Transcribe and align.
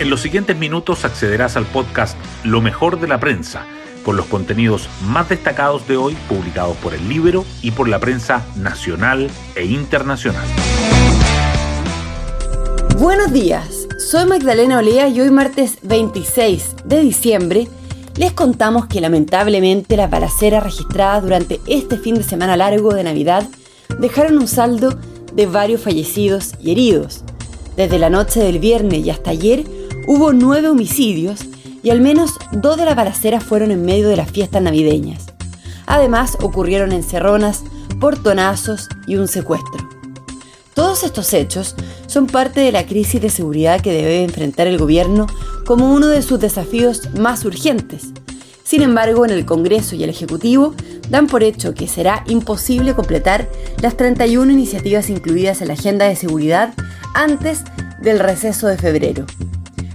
En 0.00 0.10
los 0.10 0.20
siguientes 0.20 0.56
minutos 0.56 1.04
accederás 1.04 1.56
al 1.56 1.66
podcast 1.66 2.16
Lo 2.44 2.60
mejor 2.60 3.00
de 3.00 3.08
la 3.08 3.18
prensa, 3.18 3.66
con 4.04 4.16
los 4.16 4.26
contenidos 4.26 4.88
más 5.02 5.28
destacados 5.28 5.88
de 5.88 5.96
hoy 5.96 6.16
publicados 6.28 6.76
por 6.76 6.94
el 6.94 7.08
libro 7.08 7.44
y 7.62 7.72
por 7.72 7.88
la 7.88 7.98
prensa 7.98 8.46
nacional 8.54 9.28
e 9.56 9.64
internacional. 9.64 10.46
Buenos 12.96 13.32
días, 13.32 13.88
soy 13.98 14.24
Magdalena 14.26 14.78
Olea 14.78 15.08
y 15.08 15.20
hoy 15.20 15.32
martes 15.32 15.78
26 15.82 16.76
de 16.84 17.00
diciembre 17.00 17.66
les 18.16 18.32
contamos 18.32 18.86
que 18.86 19.00
lamentablemente 19.00 19.96
las 19.96 20.08
balaceras 20.08 20.62
registradas 20.62 21.24
durante 21.24 21.60
este 21.66 21.98
fin 21.98 22.14
de 22.14 22.22
semana 22.22 22.56
largo 22.56 22.94
de 22.94 23.02
Navidad 23.02 23.48
dejaron 23.98 24.38
un 24.38 24.46
saldo 24.46 24.96
de 25.32 25.46
varios 25.46 25.80
fallecidos 25.80 26.52
y 26.60 26.70
heridos. 26.70 27.24
Desde 27.76 27.98
la 27.98 28.10
noche 28.10 28.40
del 28.40 28.60
viernes 28.60 29.04
y 29.04 29.10
hasta 29.10 29.30
ayer, 29.30 29.77
Hubo 30.10 30.32
nueve 30.32 30.70
homicidios 30.70 31.40
y 31.82 31.90
al 31.90 32.00
menos 32.00 32.38
dos 32.50 32.78
de 32.78 32.86
las 32.86 32.96
balaceras 32.96 33.44
fueron 33.44 33.70
en 33.70 33.84
medio 33.84 34.08
de 34.08 34.16
las 34.16 34.30
fiestas 34.30 34.62
navideñas. 34.62 35.26
Además, 35.84 36.38
ocurrieron 36.40 36.92
encerronas, 36.92 37.62
portonazos 38.00 38.88
y 39.06 39.16
un 39.16 39.28
secuestro. 39.28 39.86
Todos 40.72 41.04
estos 41.04 41.34
hechos 41.34 41.74
son 42.06 42.26
parte 42.26 42.60
de 42.60 42.72
la 42.72 42.86
crisis 42.86 43.20
de 43.20 43.28
seguridad 43.28 43.82
que 43.82 43.92
debe 43.92 44.24
enfrentar 44.24 44.66
el 44.66 44.78
gobierno 44.78 45.26
como 45.66 45.92
uno 45.92 46.06
de 46.06 46.22
sus 46.22 46.40
desafíos 46.40 47.10
más 47.18 47.44
urgentes. 47.44 48.06
Sin 48.64 48.80
embargo, 48.80 49.26
en 49.26 49.30
el 49.30 49.44
Congreso 49.44 49.94
y 49.94 50.04
el 50.04 50.10
Ejecutivo 50.10 50.74
dan 51.10 51.26
por 51.26 51.42
hecho 51.42 51.74
que 51.74 51.86
será 51.86 52.24
imposible 52.28 52.94
completar 52.94 53.46
las 53.82 53.94
31 53.98 54.50
iniciativas 54.50 55.10
incluidas 55.10 55.60
en 55.60 55.68
la 55.68 55.74
agenda 55.74 56.06
de 56.06 56.16
seguridad 56.16 56.72
antes 57.12 57.62
del 58.00 58.20
receso 58.20 58.68
de 58.68 58.78
febrero. 58.78 59.26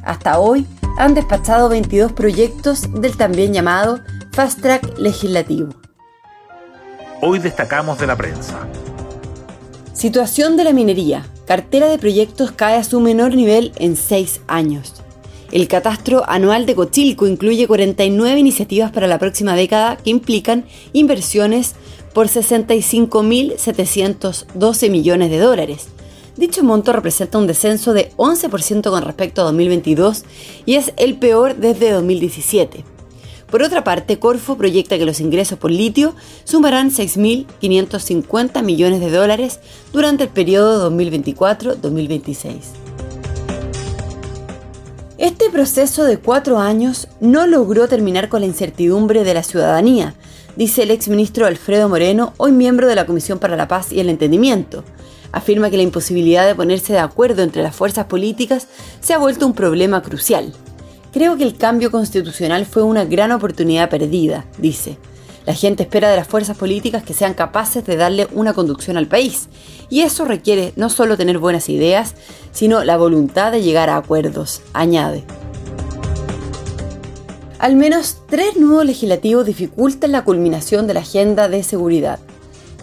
Hasta 0.04 0.40
hoy 0.40 0.66
han 0.98 1.14
despachado 1.14 1.70
22 1.70 2.12
proyectos 2.12 2.92
del 2.94 3.16
también 3.18 3.54
llamado 3.54 4.00
Fast 4.34 4.62
Track 4.62 5.00
Legislativo. 5.00 5.70
Hoy 7.22 7.40
destacamos 7.40 7.98
de 8.00 8.08
la 8.08 8.18
prensa. 8.18 8.68
Situación 9.94 10.58
de 10.58 10.66
la 10.66 10.74
minería. 10.74 11.26
Cartera 11.48 11.88
de 11.88 11.98
proyectos 11.98 12.52
cae 12.52 12.76
a 12.76 12.84
su 12.84 13.00
menor 13.00 13.34
nivel 13.36 13.72
en 13.78 13.96
seis 13.96 14.42
años. 14.48 15.02
El 15.52 15.68
catastro 15.68 16.24
anual 16.28 16.66
de 16.66 16.76
Cochilco 16.76 17.28
incluye 17.28 17.68
49 17.68 18.40
iniciativas 18.40 18.92
para 18.92 19.08
la 19.08 19.20
próxima 19.20 19.56
década 19.56 19.98
que 19.98 20.10
implican 20.10 20.66
inversiones 20.94 21.76
por 22.14 22.28
65.712 22.28 24.90
millones 24.90 25.30
de 25.30 25.38
dólares, 25.38 25.90
Dicho 26.36 26.64
monto 26.64 26.94
representa 26.94 27.38
un 27.38 27.46
descenso 27.46 27.94
de 27.94 28.12
11% 28.18 28.90
con 28.90 29.04
respecto 29.04 29.42
a 29.42 29.46
2022 29.46 30.24
y 30.66 30.76
es 30.76 30.92
el 30.98 31.18
peor 31.18 31.56
desde 31.58 31.92
2017. 31.92 32.84
Por 33.52 33.62
otra 33.62 33.84
parte, 33.84 34.18
Corfo 34.18 34.58
proyecta 34.58 34.98
que 34.98 35.06
los 35.06 35.20
ingresos 35.20 35.60
por 35.60 35.70
litio 35.70 36.16
sumarán 36.44 36.90
6.550 36.90 38.64
millones 38.64 39.00
de 39.00 39.12
dólares 39.12 39.60
durante 39.92 40.24
el 40.24 40.30
periodo 40.30 40.90
2024-2026. 40.90 42.56
Este 45.20 45.52
proceso 45.52 46.04
de 46.04 46.18
cuatro 46.18 46.58
años 46.58 47.10
no 47.22 47.46
logró 47.46 47.88
terminar 47.88 48.28
con 48.28 48.42
la 48.42 48.48
incertidumbre 48.48 49.24
de 49.24 49.36
la 49.36 49.44
ciudadanía, 49.44 50.16
dice 50.56 50.82
el 50.82 50.90
exministro 50.90 51.46
Alfredo 51.46 51.88
Moreno, 51.90 52.34
hoy 52.38 52.52
miembro 52.52 52.88
de 52.88 52.96
la 52.96 53.06
Comisión 53.06 53.38
para 53.38 53.56
la 53.56 53.68
Paz 53.68 53.92
y 53.92 54.00
el 54.00 54.10
Entendimiento 54.10 54.84
afirma 55.34 55.70
que 55.70 55.76
la 55.78 55.84
imposibilidad 55.84 56.48
de 56.48 56.56
ponerse 56.56 56.94
de 56.94 57.00
acuerdo 57.00 57.44
entre 57.44 57.64
las 57.64 57.76
fuerzas 57.76 58.06
políticas 58.06 58.68
se 59.02 59.14
ha 59.14 59.18
vuelto 59.18 59.46
un 59.46 59.54
problema 59.54 60.02
crucial. 60.02 60.54
Creo 61.12 61.36
que 61.36 61.44
el 61.44 61.58
cambio 61.58 61.92
constitucional 61.92 62.66
fue 62.66 62.84
una 62.84 63.04
gran 63.04 63.34
oportunidad 63.34 63.90
perdida, 63.90 64.46
dice. 64.58 64.98
La 65.46 65.54
gente 65.54 65.84
espera 65.84 66.10
de 66.10 66.16
las 66.16 66.28
fuerzas 66.28 66.56
políticas 66.56 67.04
que 67.04 67.14
sean 67.14 67.34
capaces 67.34 67.86
de 67.86 67.98
darle 67.98 68.30
una 68.32 68.54
conducción 68.54 68.96
al 68.96 69.08
país, 69.08 69.50
y 69.90 70.02
eso 70.02 70.24
requiere 70.24 70.72
no 70.78 70.90
solo 70.90 71.18
tener 71.18 71.38
buenas 71.38 71.68
ideas, 71.68 72.16
sino 72.52 72.84
la 72.86 72.96
voluntad 72.96 73.52
de 73.52 73.62
llegar 73.62 73.90
a 73.90 73.98
acuerdos, 73.98 74.62
añade. 74.72 75.26
Al 77.60 77.76
menos 77.76 78.18
tres 78.30 78.56
nuevos 78.58 78.86
legislativos 78.86 79.46
dificultan 79.46 80.12
la 80.12 80.24
culminación 80.24 80.88
de 80.88 80.94
la 80.94 81.00
agenda 81.02 81.50
de 81.50 81.64
seguridad. 81.64 82.20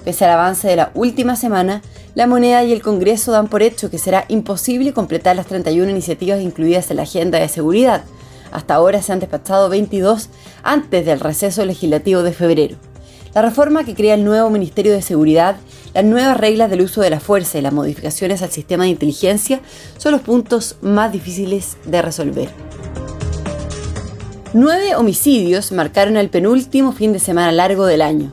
Pese 0.05 0.25
al 0.25 0.33
avance 0.33 0.69
de 0.69 0.77
la 0.77 0.91
última 0.95 1.37
semana, 1.37 1.83
la 2.15 2.27
moneda 2.27 2.65
y 2.65 2.73
el 2.73 2.83
Congreso 2.83 3.33
dan 3.33 3.49
por 3.49 3.63
hecho 3.63 3.91
que 3.91 3.99
será 3.99 4.25
imposible 4.29 4.93
completar 4.93 5.37
las 5.37 5.47
31 5.47 5.91
iniciativas 5.91 6.41
incluidas 6.41 6.91
en 6.91 6.97
la 6.97 7.03
agenda 7.03 7.39
de 7.39 7.49
seguridad. 7.49 8.05
Hasta 8.51 8.75
ahora 8.75 9.01
se 9.03 9.13
han 9.13 9.21
despachado 9.21 9.69
22 9.69 10.29
antes 10.63 11.07
del 11.07 11.21
receso 11.21 11.65
legislativo 11.65 12.23
de 12.23 12.33
febrero. 12.33 12.77
La 13.35 13.43
reforma 13.43 13.85
que 13.85 13.95
crea 13.95 14.15
el 14.15 14.25
nuevo 14.25 14.51
Ministerio 14.51 14.93
de 14.93 15.03
Seguridad, 15.03 15.57
las 15.95 16.05
nuevas 16.05 16.37
reglas 16.37 16.69
del 16.69 16.81
uso 16.81 17.01
de 17.01 17.11
la 17.11 17.21
fuerza 17.21 17.59
y 17.59 17.63
las 17.63 17.73
modificaciones 17.73 18.43
al 18.43 18.51
sistema 18.51 18.85
de 18.85 18.91
inteligencia 18.91 19.61
son 19.99 20.13
los 20.13 20.23
puntos 20.23 20.77
más 20.83 21.13
difíciles 21.13 21.77
de 21.85 22.03
resolver. 22.03 22.49
Nueve 24.53 24.97
homicidios 24.97 25.71
marcaron 25.71 26.17
el 26.17 26.29
penúltimo 26.29 26.91
fin 26.91 27.13
de 27.13 27.21
semana 27.21 27.53
largo 27.53 27.87
del 27.87 28.03
año. 28.03 28.33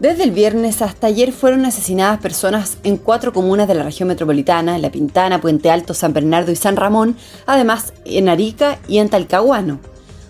Desde 0.00 0.22
el 0.22 0.30
viernes 0.30 0.80
hasta 0.80 1.08
ayer 1.08 1.32
fueron 1.32 1.66
asesinadas 1.66 2.20
personas 2.20 2.78
en 2.84 2.98
cuatro 2.98 3.32
comunas 3.32 3.66
de 3.66 3.74
la 3.74 3.82
región 3.82 4.06
metropolitana, 4.06 4.78
La 4.78 4.92
Pintana, 4.92 5.40
Puente 5.40 5.72
Alto, 5.72 5.92
San 5.92 6.12
Bernardo 6.12 6.52
y 6.52 6.56
San 6.56 6.76
Ramón, 6.76 7.16
además 7.46 7.92
en 8.04 8.28
Arica 8.28 8.78
y 8.86 8.98
en 8.98 9.08
Talcahuano. 9.08 9.80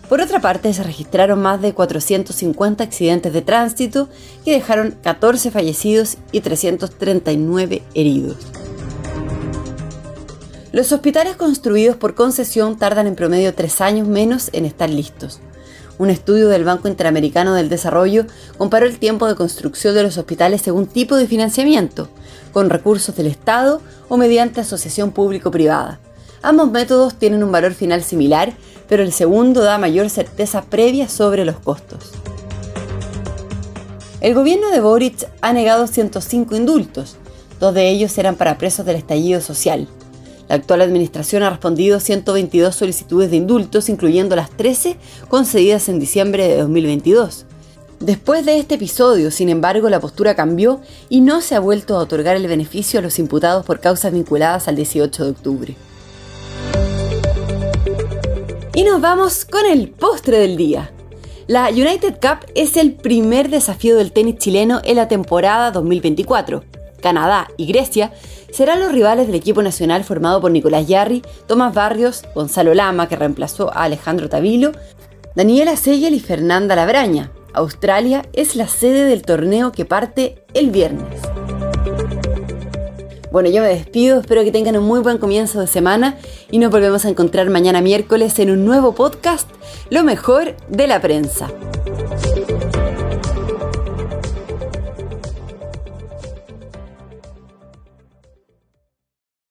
Por 0.09 0.23
otra 0.23 0.41
parte, 0.41 0.73
se 0.73 0.83
registraron 0.83 1.43
más 1.43 1.61
de 1.61 1.75
450 1.75 2.83
accidentes 2.83 3.31
de 3.34 3.43
tránsito 3.43 4.09
que 4.43 4.53
dejaron 4.53 4.97
14 5.03 5.51
fallecidos 5.51 6.17
y 6.33 6.41
339 6.41 7.83
heridos. 7.93 8.39
Los 10.73 10.93
hospitales 10.93 11.37
construidos 11.37 11.97
por 11.97 12.15
concesión 12.15 12.79
tardan 12.79 13.06
en 13.06 13.17
promedio 13.17 13.55
tres 13.55 13.83
años 13.83 14.09
menos 14.09 14.49
en 14.55 14.65
estar 14.65 14.89
listos. 14.89 15.41
Un 15.99 16.11
estudio 16.11 16.49
del 16.49 16.65
Banco 16.65 16.87
Interamericano 16.87 17.55
del 17.55 17.69
Desarrollo 17.69 18.25
comparó 18.57 18.87
el 18.87 19.01
tiempo 19.01 19.27
de 19.27 19.35
construcción 19.35 19.95
de 19.95 20.05
los 20.05 20.17
hospitales 20.17 20.63
según 20.63 20.87
tipo 20.87 21.17
de 21.17 21.27
financiamiento, 21.27 22.09
con 22.53 22.71
recursos 22.71 23.17
del 23.17 23.27
Estado 23.27 23.83
o 24.09 24.17
mediante 24.17 24.61
asociación 24.61 25.11
público-privada. 25.11 25.99
Ambos 26.41 26.71
métodos 26.71 27.17
tienen 27.17 27.43
un 27.43 27.51
valor 27.51 27.75
final 27.75 28.05
similar, 28.05 28.53
pero 28.89 29.03
el 29.03 29.13
segundo 29.13 29.63
da 29.63 29.77
mayor 29.77 30.09
certeza 30.09 30.63
previa 30.63 31.09
sobre 31.09 31.45
los 31.45 31.59
costos. 31.59 32.13
El 34.21 34.35
gobierno 34.35 34.71
de 34.71 34.81
Boric 34.81 35.29
ha 35.41 35.53
negado 35.53 35.89
105 35.89 36.55
indultos, 36.55 37.17
dos 37.59 37.75
de 37.75 37.89
ellos 37.89 38.17
eran 38.19 38.37
para 38.37 38.57
presos 38.57 38.87
del 38.87 38.97
estallido 38.97 39.41
social. 39.41 39.89
La 40.49 40.57
actual 40.57 40.81
administración 40.81 41.43
ha 41.43 41.51
respondido 41.51 42.01
122 42.01 42.75
solicitudes 42.75 43.31
de 43.31 43.37
indultos, 43.37 43.89
incluyendo 43.89 44.35
las 44.35 44.51
13 44.51 44.97
concedidas 45.29 45.89
en 45.89 46.01
diciembre 46.01 46.49
de 46.49 46.57
2022. 46.59 47.45
Después 48.01 48.47
de 48.47 48.59
este 48.59 48.77
episodio, 48.77 49.31
sin 49.31 49.49
embargo, 49.49 49.91
la 49.91 50.01
postura 50.01 50.35
cambió 50.35 50.81
y 51.09 51.21
no 51.21 51.41
se 51.41 51.55
ha 51.55 51.61
vuelto 51.61 51.97
a 51.97 51.99
otorgar 51.99 52.37
el 52.37 52.47
beneficio 52.47 53.01
a 53.01 53.03
los 53.03 53.19
imputados 53.19 53.67
por 53.67 53.81
causas 53.81 54.13
vinculadas 54.13 54.69
al 54.69 54.77
18 54.77 55.25
de 55.25 55.31
octubre. 55.31 55.77
Y 58.75 58.85
nos 58.85 59.01
vamos 59.01 59.45
con 59.45 59.67
el 59.67 59.91
postre 59.91 60.39
del 60.39 60.57
día. 60.57 60.93
La 61.49 61.71
United 61.71 62.21
Cup 62.21 62.47
es 62.55 62.77
el 62.77 62.95
primer 62.95 63.51
desafío 63.51 63.97
del 63.97 64.13
tenis 64.13 64.37
chileno 64.39 64.81
en 64.85 64.97
la 64.97 65.09
temporada 65.09 65.73
2024. 65.73 66.78
Canadá 67.01 67.49
y 67.57 67.67
Grecia 67.67 68.13
serán 68.51 68.81
los 68.81 68.93
rivales 68.93 69.27
del 69.27 69.37
equipo 69.37 69.63
nacional 69.63 70.05
formado 70.05 70.41
por 70.41 70.50
Nicolás 70.50 70.87
Yarri, 70.87 71.23
Tomás 71.47 71.75
Barrios, 71.75 72.23
Gonzalo 72.35 72.75
Lama, 72.75 73.09
que 73.09 73.17
reemplazó 73.17 73.71
a 73.73 73.85
Alejandro 73.85 74.29
Tavilo, 74.29 74.73
Daniela 75.35 75.77
Segel 75.77 76.15
y 76.15 76.21
Fernanda 76.21 76.75
Labraña. 76.75 77.31
Australia 77.55 78.23
es 78.33 78.56
la 78.56 78.69
sede 78.69 79.05
del 79.05 79.23
torneo 79.23 79.73
que 79.73 79.85
parte 79.85 80.45
el 80.55 80.71
viernes. 80.71 81.21
Bueno, 83.31 83.51
yo 83.51 83.62
me 83.62 83.69
despido, 83.69 84.21
espero 84.21 84.43
que 84.43 84.53
tengan 84.53 84.77
un 84.77 84.85
muy 84.85 85.01
buen 85.01 85.19
comienzo 85.19 85.61
de 85.61 85.67
semana 85.67 86.17
y 86.51 86.59
nos 86.59 86.71
volvemos 86.71 87.05
a 87.05 87.11
encontrar 87.11 87.51
mañana 87.51 87.83
miércoles 87.83 88.39
en 88.39 88.51
un 88.51 88.65
nuevo 88.65 88.94
podcast, 88.94 89.49
Lo 89.91 90.03
mejor 90.03 90.56
de 90.69 90.87
la 90.87 91.01
prensa. 91.01 91.51